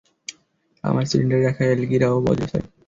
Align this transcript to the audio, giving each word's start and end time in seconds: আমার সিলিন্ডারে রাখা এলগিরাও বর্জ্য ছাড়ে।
আমার 0.83 1.03
সিলিন্ডারে 1.09 1.43
রাখা 1.43 1.63
এলগিরাও 1.67 2.23
বর্জ্য 2.25 2.43
ছাড়ে। 2.51 2.67